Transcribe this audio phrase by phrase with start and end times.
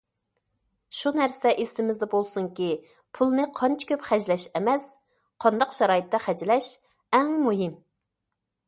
[1.01, 2.69] شۇ نەرسە ئېسىمىزدە بولسۇنكى،
[3.19, 4.89] پۇلنى قانچە كۆپ خەجلەش ئەمەس،
[5.47, 6.73] قانداق شارائىتتا خەجلەش
[7.21, 7.81] ئەڭ مۇھىم.